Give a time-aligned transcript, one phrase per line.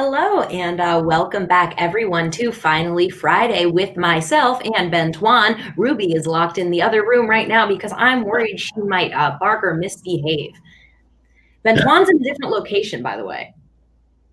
[0.00, 5.74] Hello, and uh, welcome back, everyone, to Finally Friday with myself and Bentwan.
[5.76, 9.36] Ruby is locked in the other room right now because I'm worried she might uh,
[9.40, 10.54] bark or misbehave.
[11.64, 11.78] Ben.
[11.78, 13.52] Tuan's in a different location, by the way.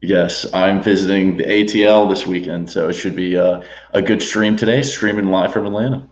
[0.02, 3.64] Yes, I'm visiting the ATL this weekend, so it should be uh,
[3.96, 6.08] a good stream today, streaming live from Atlanta.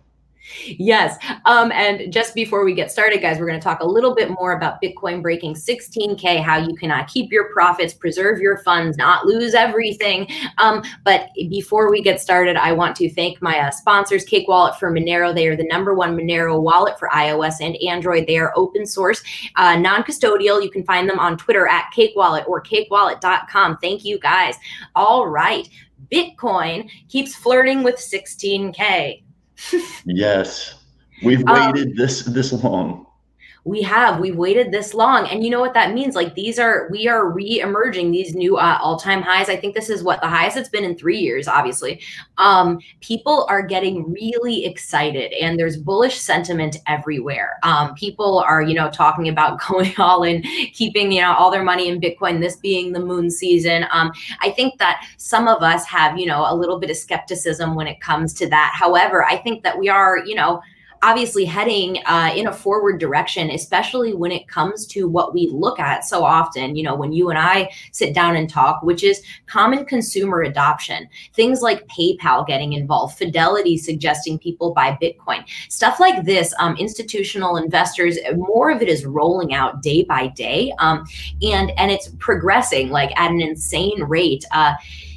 [0.66, 1.16] Yes.
[1.46, 4.30] Um, and just before we get started, guys, we're going to talk a little bit
[4.30, 8.96] more about Bitcoin breaking 16K, how you can uh, keep your profits, preserve your funds,
[8.98, 10.28] not lose everything.
[10.58, 14.76] Um, but before we get started, I want to thank my uh, sponsors, Cake Wallet
[14.76, 15.34] for Monero.
[15.34, 18.26] They are the number one Monero wallet for iOS and Android.
[18.26, 19.22] They are open source,
[19.56, 20.62] uh, non custodial.
[20.62, 23.78] You can find them on Twitter at Cake Wallet or cakewallet.com.
[23.78, 24.56] Thank you, guys.
[24.94, 25.68] All right.
[26.12, 29.23] Bitcoin keeps flirting with 16K
[30.04, 30.74] yes.
[31.22, 33.03] We've um, waited um, this this long
[33.64, 35.26] we have we waited this long.
[35.26, 36.14] And you know what that means?
[36.14, 39.48] Like these are we are re-emerging these new uh, all-time highs.
[39.48, 42.00] I think this is what the highest it's been in three years obviously.
[42.36, 47.58] Um, people are getting really excited and there's bullish sentiment everywhere.
[47.62, 51.64] Um, people are you know talking about going all in keeping you know all their
[51.64, 53.86] money in bitcoin this being the moon season.
[53.90, 57.74] Um, i think that some of us have you know a little bit of skepticism
[57.74, 58.72] when it comes to that.
[58.74, 60.60] However i think that we are you know
[61.04, 65.78] obviously heading uh, in a forward direction, especially when it comes to what we look
[65.78, 69.22] at so often, you know, when you and I sit down and talk, which is
[69.44, 71.06] common consumer adoption.
[71.34, 76.54] Things like PayPal getting involved, Fidelity suggesting people buy Bitcoin, stuff like this.
[76.58, 81.04] Um, institutional investors, more of it is rolling out day by day, um,
[81.42, 84.46] and and it's progressing like at an insane rate.
[84.52, 84.72] Uh,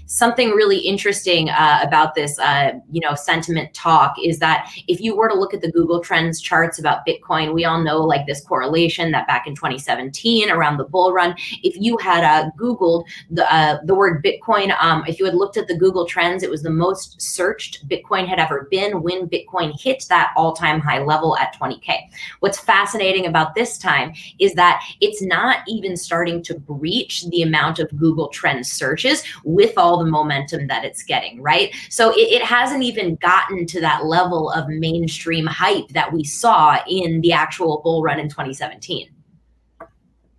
[0.08, 5.16] something really interesting uh, about this, uh, you know, sentiment talk is that if you
[5.16, 8.42] were to look at the Google Trends charts about Bitcoin, we all know like this
[8.42, 13.54] correlation that back in 2017 around the bull run, if you had uh, Googled the
[13.54, 16.64] uh, the word Bitcoin, um, if you had looked at the Google Trends, it was
[16.64, 21.54] the most searched Bitcoin had ever been when Bitcoin hit that all-time high level at
[21.56, 22.00] 20k.
[22.40, 27.80] What's fascinating about this time is that it's not even starting to breach the amount
[27.80, 31.74] of Google Trends searches with all the momentum that it's getting, right?
[31.90, 36.78] So it, it hasn't even gotten to that level of mainstream hype that we saw
[36.88, 39.10] in the actual bull run in 2017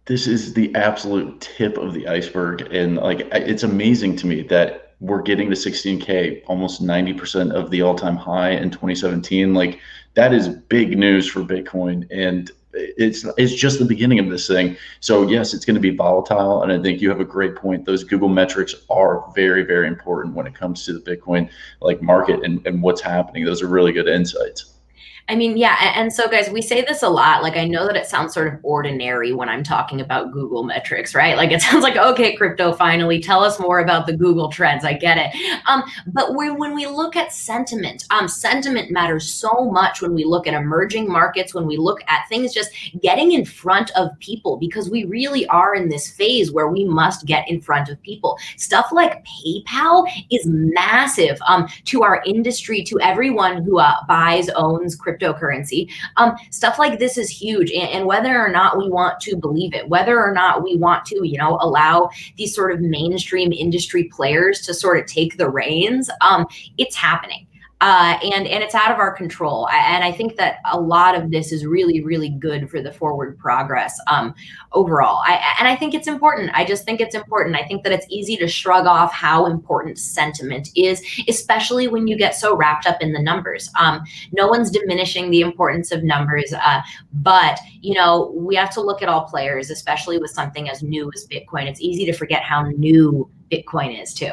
[0.08, 4.94] this is the absolute tip of the iceberg and like it's amazing to me that
[5.00, 9.78] we're getting to 16k almost 90% of the all-time high in 2017 like
[10.14, 14.76] that is big news for bitcoin and it's it's just the beginning of this thing.
[15.00, 17.84] So yes, it's going to be volatile, and I think you have a great point.
[17.84, 22.44] Those Google metrics are very very important when it comes to the Bitcoin like market
[22.44, 23.44] and, and what's happening.
[23.44, 24.77] Those are really good insights.
[25.30, 25.76] I mean, yeah.
[25.94, 27.42] And so, guys, we say this a lot.
[27.42, 31.14] Like, I know that it sounds sort of ordinary when I'm talking about Google metrics,
[31.14, 31.36] right?
[31.36, 34.86] Like, it sounds like, okay, crypto, finally, tell us more about the Google trends.
[34.86, 35.60] I get it.
[35.66, 40.24] Um, but we, when we look at sentiment, um, sentiment matters so much when we
[40.24, 42.70] look at emerging markets, when we look at things just
[43.02, 47.26] getting in front of people, because we really are in this phase where we must
[47.26, 48.38] get in front of people.
[48.56, 54.96] Stuff like PayPal is massive um, to our industry, to everyone who uh, buys, owns
[54.96, 55.90] crypto cryptocurrency.
[56.16, 57.70] Um, stuff like this is huge.
[57.70, 61.04] And, and whether or not we want to believe it, whether or not we want
[61.06, 65.48] to, you know, allow these sort of mainstream industry players to sort of take the
[65.48, 66.46] reins, um,
[66.76, 67.47] it's happening
[67.80, 69.68] uh, and and it's out of our control.
[69.68, 73.38] And I think that a lot of this is really really good for the forward
[73.38, 74.34] progress um,
[74.72, 75.22] overall.
[75.24, 76.50] I, and I think it's important.
[76.54, 77.54] I just think it's important.
[77.54, 82.16] I think that it's easy to shrug off how important sentiment is, especially when you
[82.16, 83.70] get so wrapped up in the numbers.
[83.78, 84.02] Um,
[84.32, 86.80] no one's diminishing the importance of numbers, uh,
[87.12, 91.10] but you know we have to look at all players, especially with something as new
[91.14, 91.66] as Bitcoin.
[91.66, 94.32] It's easy to forget how new Bitcoin is too.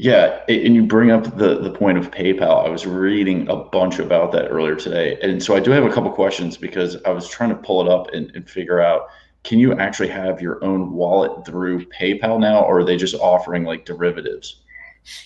[0.00, 2.64] Yeah, and you bring up the the point of PayPal.
[2.64, 5.90] I was reading a bunch about that earlier today, and so I do have a
[5.90, 9.08] couple questions because I was trying to pull it up and, and figure out
[9.42, 13.64] can you actually have your own wallet through PayPal now, or are they just offering
[13.64, 14.60] like derivatives?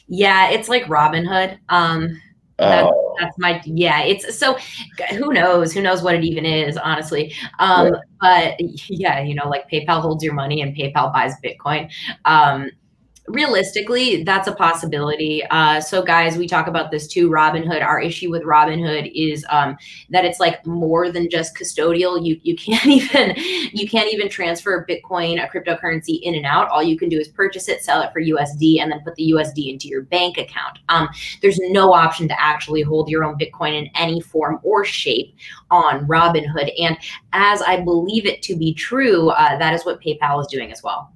[0.07, 1.59] Yeah, it's like Robinhood.
[1.69, 2.19] Um,
[2.57, 3.17] that's, oh.
[3.21, 4.03] that's, my yeah.
[4.03, 4.57] It's so
[5.11, 5.75] who knows?
[5.75, 7.35] Who knows what it even is, honestly.
[7.59, 8.55] Um, But
[8.89, 11.91] yeah, you know, like PayPal holds your money and PayPal buys Bitcoin.
[12.25, 12.71] Um,
[13.29, 15.45] realistically that's a possibility.
[15.51, 19.77] Uh, so guys we talk about this too robinhood our issue with robinhood is um,
[20.11, 22.25] that it's like more than just custodial.
[22.25, 23.35] You you can't even
[23.73, 26.69] you can't even transfer bitcoin a cryptocurrency in and out.
[26.69, 29.33] All you can do is purchase it sell it for usd and then put the
[29.33, 30.81] usd into your bank account.
[30.89, 31.09] Um,
[31.43, 35.37] there's no option to actually hold your own bitcoin in any form or shape
[35.71, 36.99] on robinhood and
[37.33, 40.83] as i believe it to be true uh, that is what paypal is doing as
[40.83, 41.13] well.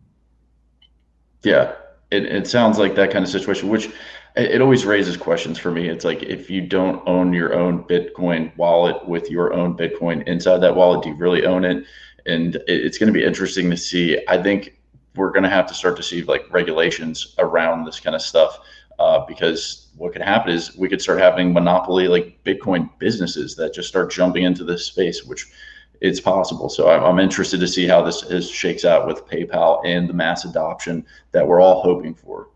[1.42, 1.74] Yeah
[2.16, 3.90] it, it sounds like that kind of situation, which
[4.36, 5.88] it always raises questions for me.
[5.88, 10.58] It's like if you don't own your own Bitcoin wallet with your own Bitcoin inside
[10.58, 11.84] that wallet, do you really own it?
[12.26, 14.18] And it's going to be interesting to see.
[14.28, 14.78] I think
[15.14, 18.58] we're going to have to start to see like regulations around this kind of stuff
[18.98, 23.72] uh, because what could happen is we could start having monopoly like Bitcoin businesses that
[23.72, 25.46] just start jumping into this space, which
[26.00, 26.68] it's possible.
[26.68, 30.14] So I'm, I'm interested to see how this is, shakes out with PayPal and the
[30.14, 32.48] mass adoption that we're all hoping for.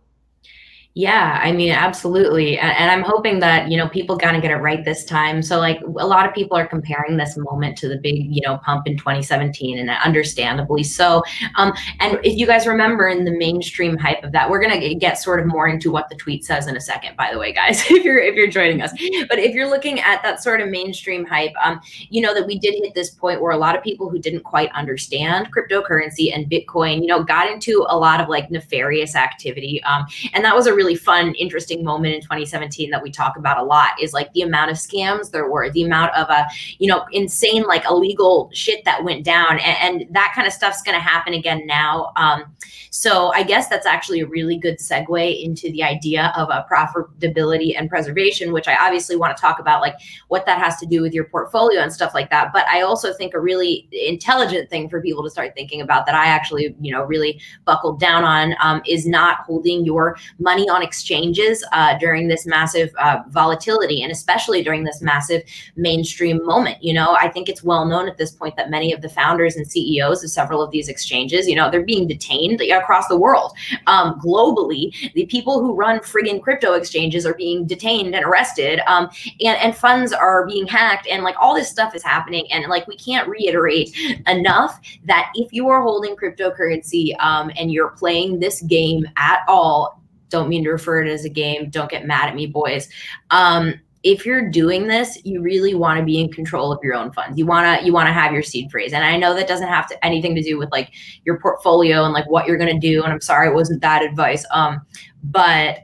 [0.95, 2.59] Yeah, I mean, absolutely.
[2.59, 5.41] And, and I'm hoping that, you know, people kind of get it right this time.
[5.41, 8.59] So, like, a lot of people are comparing this moment to the big, you know,
[8.65, 11.23] pump in 2017, and understandably so.
[11.57, 14.95] Um, and if you guys remember in the mainstream hype of that, we're going to
[14.97, 17.53] get sort of more into what the tweet says in a second, by the way,
[17.53, 18.91] guys, if you're if you're joining us.
[19.29, 22.59] But if you're looking at that sort of mainstream hype, um, you know, that we
[22.59, 26.51] did hit this point where a lot of people who didn't quite understand cryptocurrency and
[26.51, 29.81] Bitcoin, you know, got into a lot of like nefarious activity.
[29.85, 33.59] Um, and that was a really fun, interesting moment in 2017 that we talk about
[33.59, 36.45] a lot is like the amount of scams there were, the amount of uh,
[36.79, 40.83] you know, insane like illegal shit that went down, and, and that kind of stuff's
[40.83, 42.13] going to happen again now.
[42.17, 42.45] Um,
[42.91, 47.79] so I guess that's actually a really good segue into the idea of a profitability
[47.79, 49.97] and preservation, which I obviously want to talk about, like
[50.29, 52.53] what that has to do with your portfolio and stuff like that.
[52.53, 56.15] But I also think a really intelligent thing for people to start thinking about that
[56.15, 60.83] I actually, you know, really buckled down on um, is not holding your money on
[60.83, 65.43] exchanges uh, during this massive uh, volatility and especially during this massive
[65.77, 66.83] mainstream moment.
[66.83, 69.57] You know, I think it's well known at this point that many of the founders
[69.57, 73.53] and CEOs of several of these exchanges, you know, they're being detained across the world.
[73.87, 79.11] Um, globally, the people who run friggin' crypto exchanges are being detained and arrested, um,
[79.41, 82.51] and, and funds are being hacked, and like all this stuff is happening.
[82.51, 83.97] And like we can't reiterate
[84.27, 90.00] enough that if you are holding cryptocurrency um, and you're playing this game at all,
[90.31, 91.69] don't mean to refer it as a game.
[91.71, 92.89] Don't get mad at me, boys.
[93.31, 97.13] Um, if you're doing this, you really want to be in control of your own
[97.13, 97.39] funds.
[97.39, 98.93] You want to you want to have your seed phrase.
[98.93, 100.93] And I know that doesn't have to anything to do with like
[101.25, 104.45] your portfolio and like what you're to do and I'm sorry it wasn't that advice.
[104.53, 104.81] Um
[105.23, 105.81] but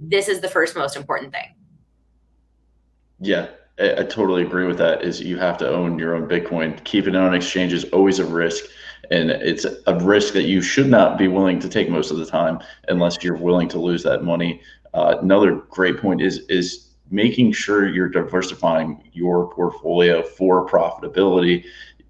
[0.00, 1.54] this is the first most important thing.
[3.20, 3.48] Yeah,
[3.78, 6.82] I, I totally agree with that is you have to own your own Bitcoin.
[6.82, 8.64] Keeping it on exchange is always a risk
[9.10, 12.26] and it's a risk that you should not be willing to take most of the
[12.26, 14.60] time unless you're willing to lose that money.
[14.94, 21.64] Uh, another great point is is making sure you're diversifying your portfolio for profitability.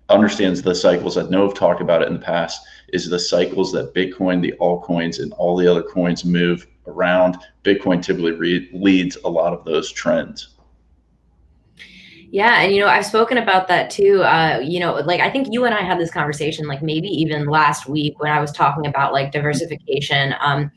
[0.08, 3.72] Understands the cycles I know have talked about it in the past is the cycles
[3.72, 7.36] that Bitcoin, the altcoins, and all the other coins move around.
[7.64, 10.56] Bitcoin typically re- leads a lot of those trends.
[12.32, 14.22] Yeah, and you know, I've spoken about that too.
[14.22, 17.44] Uh, you know, like I think you and I had this conversation, like maybe even
[17.46, 20.34] last week when I was talking about like diversification.
[20.40, 20.72] Um,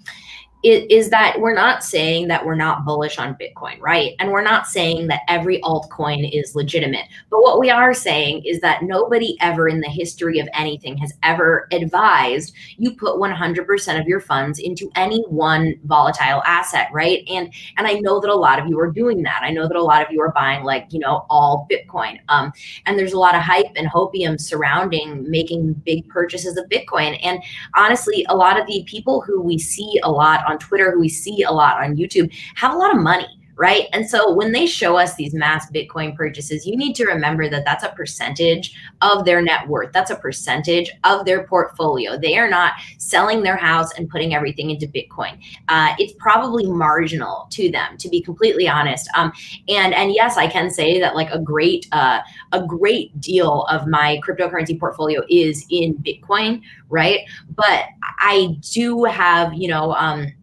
[0.66, 4.14] is that we're not saying that we're not bullish on Bitcoin, right?
[4.20, 7.06] And we're not saying that every altcoin is legitimate.
[7.30, 11.14] But what we are saying is that nobody ever in the history of anything has
[11.24, 17.24] ever advised you put 100% of your funds into any one volatile asset, right?
[17.30, 19.42] And and I know that a lot of you are doing that.
[19.44, 22.20] I know that a lot of you are buying like, you know, all Bitcoin.
[22.30, 22.52] Um,
[22.86, 27.20] and there's a lot of hype and hopium surrounding making big purchases of Bitcoin.
[27.24, 27.40] And
[27.76, 31.00] honestly, a lot of the people who we see a lot on on Twitter, who
[31.00, 33.88] we see a lot on YouTube, have a lot of money right?
[33.94, 37.64] And so when they show us these mass Bitcoin purchases, you need to remember that
[37.66, 39.94] that's a percentage of their net worth.
[39.94, 42.18] That's a percentage of their portfolio.
[42.18, 45.40] They are not selling their house and putting everything into Bitcoin.
[45.70, 49.10] Uh, it's probably marginal to them, to be completely honest.
[49.16, 49.32] Um,
[49.70, 52.20] and and yes, I can say that like a great uh,
[52.52, 57.22] a great deal of my cryptocurrency portfolio is in Bitcoin, right?
[57.56, 57.86] But
[58.20, 59.94] I do have you know.
[59.94, 60.34] Um,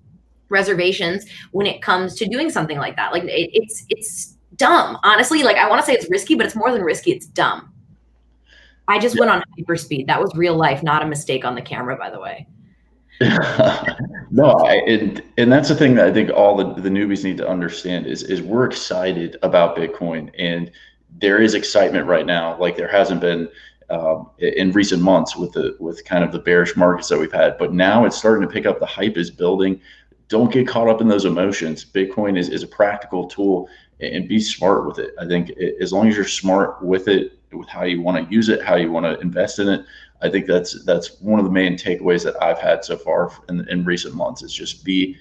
[0.52, 3.12] reservations when it comes to doing something like that.
[3.12, 5.42] Like it, it's it's dumb, honestly.
[5.42, 7.10] Like I want to say it's risky, but it's more than risky.
[7.10, 7.72] It's dumb.
[8.86, 9.20] I just yeah.
[9.20, 10.06] went on hyper speed.
[10.06, 12.46] That was real life, not a mistake on the camera, by the way.
[14.30, 17.36] no, I, and and that's the thing that I think all the, the newbies need
[17.38, 20.70] to understand is is we're excited about Bitcoin, and
[21.20, 23.48] there is excitement right now, like there hasn't been
[23.90, 27.58] um, in recent months with the with kind of the bearish markets that we've had.
[27.58, 28.80] But now it's starting to pick up.
[28.80, 29.80] The hype is building
[30.32, 31.84] don't get caught up in those emotions.
[31.84, 33.68] Bitcoin is, is a practical tool
[34.00, 35.10] and be smart with it.
[35.20, 38.34] I think it, as long as you're smart with it, with how you want to
[38.34, 39.84] use it, how you want to invest in it,
[40.22, 43.68] I think that's that's one of the main takeaways that I've had so far in,
[43.68, 45.18] in recent months is just be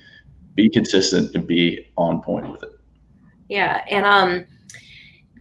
[0.56, 2.80] be consistent and be on point with it.
[3.50, 4.46] Yeah, and um,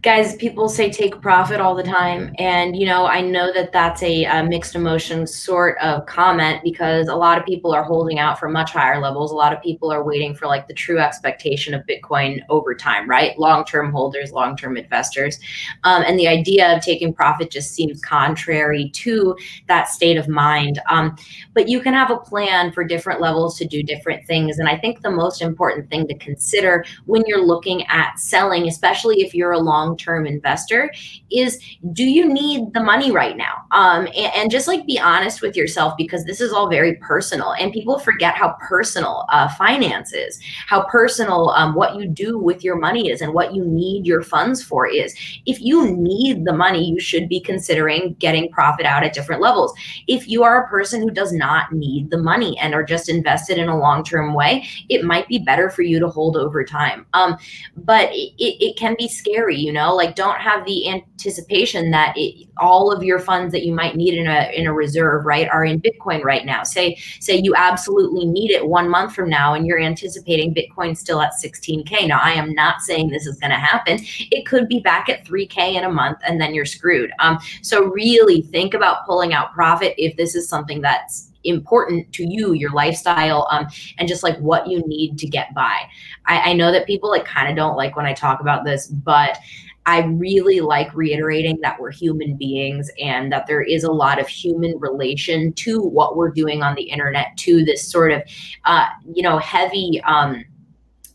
[0.01, 2.33] guys people say take profit all the time.
[2.39, 7.07] And you know i know that that's a, a, mixed emotion sort of comment because
[7.07, 9.31] a lot of people are holding out for much higher levels.
[9.31, 13.07] A lot of people are waiting for like the true expectation of bitcoin over time
[13.07, 13.37] right?
[13.37, 15.39] Long-term holders long-term investors.
[15.83, 19.35] Um, and the idea of taking profit just seems contrary to
[19.67, 20.79] that state of mind.
[20.89, 21.15] Um,
[21.53, 24.57] but you can have a plan for different levels to do different things.
[24.57, 29.21] And i think the most important thing to consider when you're looking at selling especially
[29.21, 30.91] if you're a long long term investor
[31.31, 31.59] is
[31.93, 33.53] do you need the money right now?
[33.71, 37.53] Um, and, and, just like be honest with yourself because this is all very personal
[37.53, 42.63] and people forget how personal uh, finance is, how personal um, what you do with
[42.63, 45.15] your money is and what you need your funds for is.
[45.45, 49.73] If you need the money, you should be considering getting profit out at different levels.
[50.07, 53.57] If you are a person who does not need the money and are just invested
[53.57, 57.05] in a long term way, it might be better for you to hold over time.
[57.13, 57.37] Um,
[57.77, 62.13] but it, it can be scary, you know know like don't have the anticipation that
[62.15, 65.49] it, all of your funds that you might need in a in a reserve right
[65.49, 66.63] are in bitcoin right now.
[66.63, 71.21] Say say you absolutely need it one month from now and you're anticipating bitcoin still
[71.21, 73.99] at 16k now i am not saying this is going to happen.
[74.31, 77.11] It could be back at 3k in a month and then you're screwed.
[77.19, 82.23] Um, so really think about pulling out profit if this is something that's important to
[82.23, 85.83] you, your lifestyle, um, and just like what you need to get by.
[86.25, 88.87] I, I know that people like kind of don't like when I talk about this,
[88.87, 89.37] but
[89.85, 94.27] I really like reiterating that we're human beings and that there is a lot of
[94.27, 98.21] human relation to what we're doing on the internet, to this sort of,
[98.65, 100.01] uh, you know, heavy.
[100.03, 100.45] Um,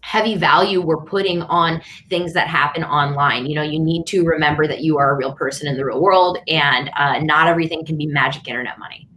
[0.03, 3.45] heavy value we're putting on things that happen online.
[3.45, 6.01] You know, you need to remember that you are a real person in the real
[6.01, 9.09] world and uh, not everything can be magic internet money.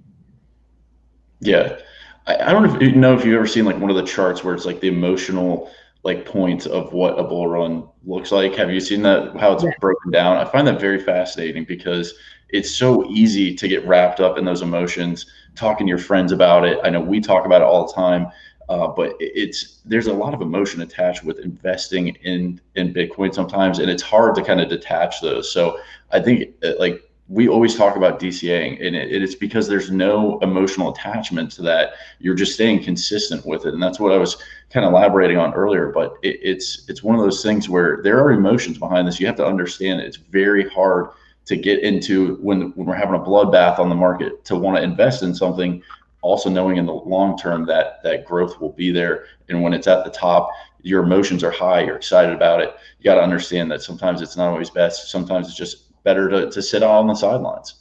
[1.41, 1.77] Yeah.
[2.25, 4.03] I, I don't know if, you know if you've ever seen like one of the
[4.03, 5.69] charts where it's like the emotional
[6.03, 8.55] like points of what a bull run looks like.
[8.55, 9.35] Have you seen that?
[9.37, 9.71] How it's yeah.
[9.79, 10.37] broken down?
[10.37, 12.13] I find that very fascinating because
[12.49, 15.25] it's so easy to get wrapped up in those emotions.
[15.55, 16.79] Talking to your friends about it.
[16.83, 18.27] I know we talk about it all the time,
[18.69, 23.79] uh, but it's there's a lot of emotion attached with investing in in Bitcoin sometimes,
[23.79, 25.51] and it's hard to kind of detach those.
[25.51, 25.79] So
[26.11, 30.39] I think uh, like we always talk about DCAing, and it, it's because there's no
[30.39, 31.91] emotional attachment to that.
[32.17, 34.37] You're just staying consistent with it, and that's what I was
[34.71, 35.91] kind of elaborating on earlier.
[35.91, 39.19] But it, it's it's one of those things where there are emotions behind this.
[39.19, 40.07] You have to understand it.
[40.07, 41.11] it's very hard
[41.45, 44.83] to get into when when we're having a bloodbath on the market to want to
[44.83, 45.83] invest in something.
[46.21, 49.87] Also knowing in the long term that that growth will be there, and when it's
[49.87, 50.49] at the top,
[50.81, 51.81] your emotions are high.
[51.81, 52.75] You're excited about it.
[52.97, 55.11] You got to understand that sometimes it's not always best.
[55.11, 57.75] Sometimes it's just better to, to sit on the sidelines.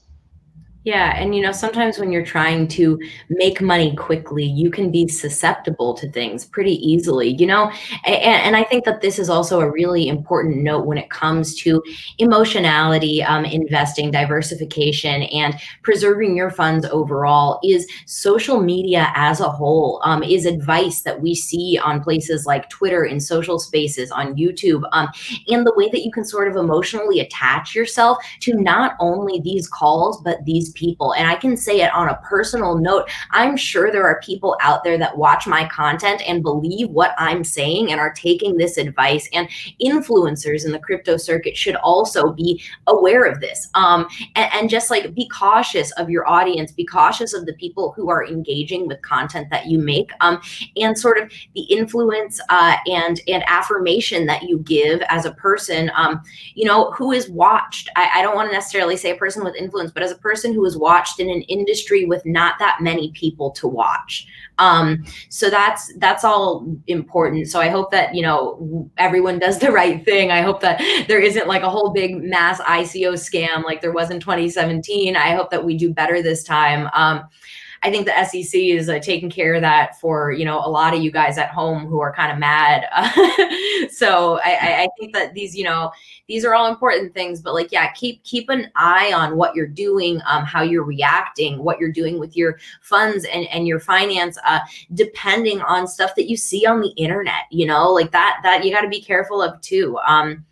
[0.88, 1.14] Yeah.
[1.20, 5.92] And, you know, sometimes when you're trying to make money quickly, you can be susceptible
[5.92, 7.70] to things pretty easily, you know?
[8.06, 11.54] And, and I think that this is also a really important note when it comes
[11.56, 11.82] to
[12.16, 20.00] emotionality, um, investing, diversification, and preserving your funds overall is social media as a whole,
[20.04, 24.88] um, is advice that we see on places like Twitter, in social spaces, on YouTube,
[24.92, 25.08] um,
[25.48, 29.68] and the way that you can sort of emotionally attach yourself to not only these
[29.68, 31.12] calls, but these people.
[31.12, 33.10] And I can say it on a personal note.
[33.32, 37.42] I'm sure there are people out there that watch my content and believe what I'm
[37.42, 39.28] saying and are taking this advice.
[39.32, 39.48] And
[39.84, 43.68] influencers in the crypto circuit should also be aware of this.
[43.74, 44.06] Um,
[44.36, 48.08] and, and just like be cautious of your audience, be cautious of the people who
[48.08, 50.40] are engaging with content that you make, um,
[50.76, 55.90] and sort of the influence uh, and and affirmation that you give as a person.
[55.96, 56.22] Um,
[56.54, 57.88] you know, who is watched.
[57.96, 60.52] I, I don't want to necessarily say a person with influence, but as a person
[60.52, 64.26] who was watched in an industry with not that many people to watch.
[64.58, 67.48] Um, so that's that's all important.
[67.48, 70.30] So I hope that you know everyone does the right thing.
[70.30, 74.10] I hope that there isn't like a whole big mass ICO scam like there was
[74.10, 75.16] in 2017.
[75.16, 76.90] I hope that we do better this time.
[76.92, 77.26] Um,
[77.82, 80.94] I think the SEC is uh, taking care of that for you know a lot
[80.94, 82.86] of you guys at home who are kind of mad.
[83.90, 85.92] so I, I think that these you know
[86.26, 89.66] these are all important things, but like yeah, keep keep an eye on what you're
[89.66, 94.38] doing, um, how you're reacting, what you're doing with your funds and and your finance,
[94.44, 94.60] uh,
[94.94, 97.44] depending on stuff that you see on the internet.
[97.50, 99.98] You know, like that that you got to be careful of too.
[100.06, 100.44] Um,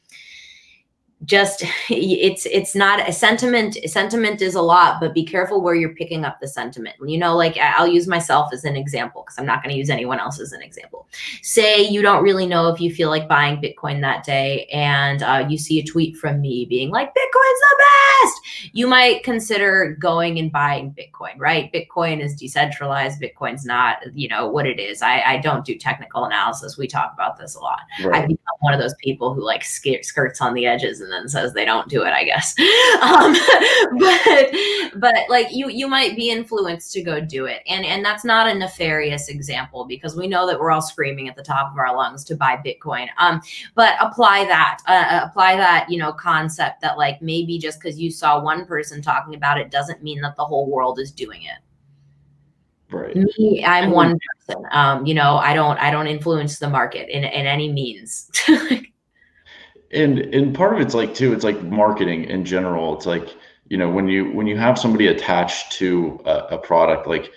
[1.24, 5.94] just it's it's not a sentiment sentiment is a lot but be careful where you're
[5.94, 6.94] picking up the sentiment.
[7.04, 9.88] You know like i'll use myself as an example because i'm not going to use
[9.88, 11.08] anyone else as an example.
[11.42, 15.46] Say you don't really know if you feel like buying bitcoin that day and uh,
[15.48, 17.84] you see a tweet from me being like bitcoin's the
[18.22, 18.40] best!
[18.72, 21.72] You might consider going and buying bitcoin right?
[21.72, 25.00] Bitcoin is decentralized bitcoin's not you know what it is.
[25.00, 26.76] I, I don't do technical analysis.
[26.76, 27.80] We talk about this a lot.
[28.04, 28.22] Right.
[28.22, 31.52] i've become one of those people who like skirts on the edges and then says
[31.52, 32.54] they don't do it, I guess.
[32.96, 33.36] Um,
[33.98, 34.54] but
[34.96, 38.48] but like you you might be influenced to go do it, and and that's not
[38.48, 41.94] a nefarious example because we know that we're all screaming at the top of our
[41.94, 43.08] lungs to buy Bitcoin.
[43.18, 43.40] Um,
[43.74, 47.98] but apply that uh, uh apply that you know concept that like maybe just because
[47.98, 51.42] you saw one person talking about it doesn't mean that the whole world is doing
[51.42, 51.58] it.
[52.90, 53.16] Right.
[53.16, 54.64] Me, I'm one person.
[54.70, 58.30] Um, you know, I don't I don't influence the market in, in any means.
[59.92, 62.96] and and part of it's like too, it's like marketing in general.
[62.96, 63.36] It's like,
[63.68, 67.30] you know, when you when you have somebody attached to a, a product like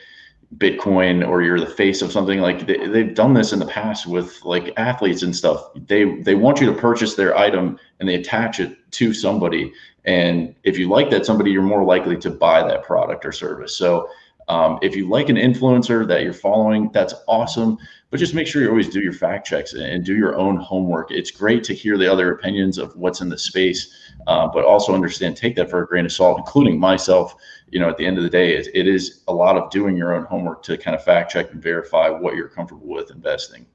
[0.57, 4.07] Bitcoin or you're the face of something like they, they've done this in the past
[4.07, 5.69] with like athletes and stuff.
[5.87, 9.71] They they want you to purchase their item and they attach it to somebody.
[10.05, 13.75] And if you like that somebody, you're more likely to buy that product or service.
[13.75, 14.09] So
[14.47, 17.77] um, if you like an influencer that you're following, that's awesome.
[18.11, 21.11] But just make sure you always do your fact checks and do your own homework.
[21.11, 23.93] It's great to hear the other opinions of what's in the space,
[24.25, 27.35] uh, but also understand, take that for a grain of salt, including myself.
[27.69, 29.95] You know, at the end of the day, it, it is a lot of doing
[29.95, 33.67] your own homework to kind of fact check and verify what you're comfortable with investing.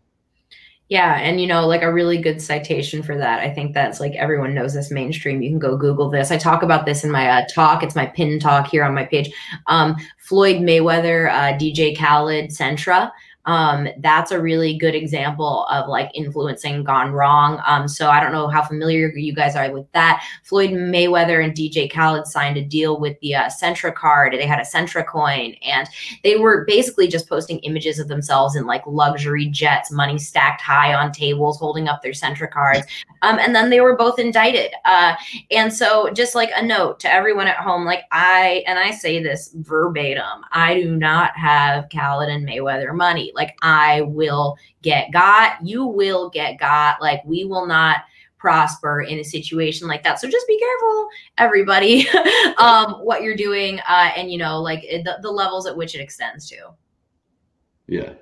[0.89, 3.41] Yeah, and you know, like a really good citation for that.
[3.41, 5.43] I think that's like everyone knows this mainstream.
[5.43, 6.31] You can go Google this.
[6.31, 7.83] I talk about this in my uh, talk.
[7.83, 9.31] It's my pin talk here on my page.
[9.69, 13.11] Um, Floyd Mayweather, uh, DJ Khaled, Centra
[13.47, 17.61] um, that's a really good example of like influencing gone wrong.
[17.67, 20.25] Um, so I don't know how familiar you guys are with that.
[20.45, 24.33] Floyd Mayweather and DJ Khaled signed a deal with the uh, Centra card.
[24.33, 25.89] They had a Centra coin, and
[26.23, 30.95] they were basically just posting images of themselves in like luxury jets, money stacked high
[30.95, 32.87] on tables, holding up their Centra cards.
[33.23, 34.73] Um, and then they were both indicted.
[34.85, 35.15] Uh,
[35.51, 39.23] and so just like a note to everyone at home, like I and I say
[39.23, 45.65] this verbatim, I do not have Khaled and Mayweather money like I will get got,
[45.65, 47.01] you will get got.
[47.01, 48.03] Like we will not
[48.45, 50.21] prosper in a situation like that.
[50.21, 52.07] So just be careful, everybody,
[52.59, 56.01] um, what you're doing, uh, and you know, like the, the levels at which it
[56.01, 56.57] extends to.
[57.87, 58.13] Yeah.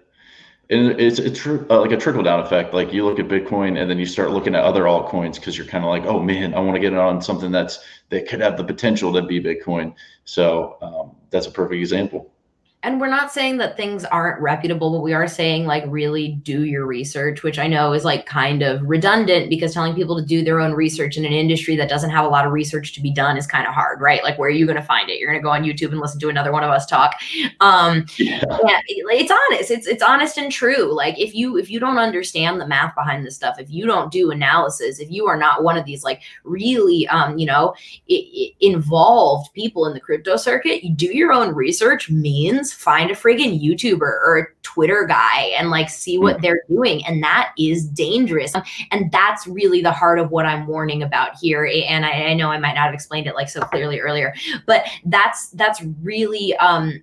[0.70, 2.72] And it's true, uh, like a trickle down effect.
[2.72, 5.66] Like you look at Bitcoin, and then you start looking at other altcoins because you're
[5.66, 8.40] kind of like, oh man, I want to get it on something that's that could
[8.40, 9.92] have the potential to be Bitcoin.
[10.24, 12.32] So um, that's a perfect example
[12.84, 16.64] and we're not saying that things aren't reputable, but we are saying like really do
[16.64, 20.42] your research, which I know is like kind of redundant because telling people to do
[20.42, 23.12] their own research in an industry that doesn't have a lot of research to be
[23.12, 24.24] done is kind of hard, right?
[24.24, 25.20] Like where are you going to find it?
[25.20, 27.14] You're going to go on YouTube and listen to another one of us talk.
[27.60, 28.42] Um, yeah.
[28.66, 29.70] yeah, it's honest.
[29.70, 30.92] It's it's honest and true.
[30.92, 34.10] Like if you if you don't understand the math behind this stuff, if you don't
[34.10, 37.74] do analysis, if you are not one of these like really um you know
[38.08, 43.10] it, it involved people in the crypto circuit, you do your own research means find
[43.10, 46.42] a friggin' YouTuber or a Twitter guy and like see what mm.
[46.42, 47.04] they're doing.
[47.06, 48.54] And that is dangerous.
[48.90, 51.70] And that's really the heart of what I'm warning about here.
[51.88, 54.34] And I, I know I might not have explained it like so clearly earlier,
[54.66, 57.02] but that's that's really um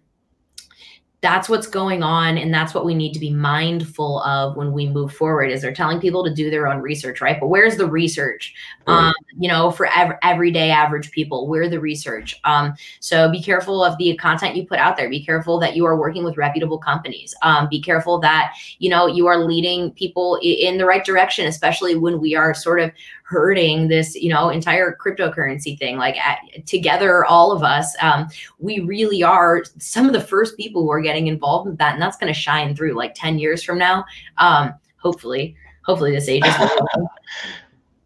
[1.21, 4.88] that's what's going on and that's what we need to be mindful of when we
[4.88, 7.39] move forward is they're telling people to do their own research right?
[7.39, 8.53] But where's the research?
[8.88, 9.08] Right.
[9.08, 12.39] um, you know for ev- everyday average people where the research?
[12.43, 15.10] Um, so be careful of the content you put out there.
[15.10, 17.36] Be careful that you are working with reputable companies.
[17.41, 21.95] Um, be careful that you know you are leading people in the right direction especially
[21.95, 22.91] when we are sort of
[23.29, 28.79] hurting this you know entire cryptocurrency thing like at, together all of us um, we
[28.79, 32.17] really are some of the first people who are getting involved in that and that's
[32.17, 34.03] going to shine through like 10 years from now
[34.37, 36.55] um, hopefully hopefully this age is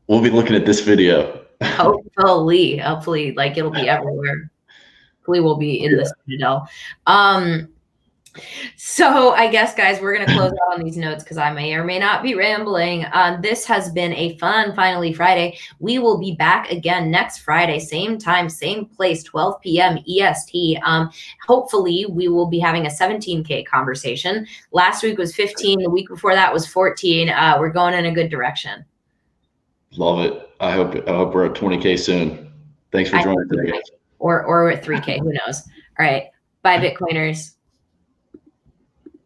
[0.07, 1.41] we'll be looking at this video.
[1.62, 4.49] Hopefully hopefully like it'll be everywhere.
[5.19, 5.97] Hopefully we'll be in yeah.
[5.97, 6.67] this citadel
[7.07, 7.69] um
[8.78, 11.74] so I guess, guys, we're going to close out on these notes because I may
[11.74, 13.06] or may not be rambling.
[13.06, 15.58] Uh, this has been a fun Finally Friday.
[15.80, 20.00] We will be back again next Friday, same time, same place, 12 p.m.
[20.08, 20.80] EST.
[20.84, 21.12] Um,
[21.46, 24.48] hopefully, we will be having a 17K conversation.
[24.72, 25.84] Last week was 15.
[25.84, 27.30] The week before that was 14.
[27.30, 28.84] Uh, we're going in a good direction.
[29.98, 30.50] Love it.
[30.60, 32.52] I hope I hope we're at 20K soon.
[32.91, 33.82] Thanks for joining today, guys.
[34.19, 35.19] Or, or at 3K.
[35.19, 35.67] Who knows?
[36.00, 36.28] All right.
[36.62, 37.56] Bye, Bitcoiners.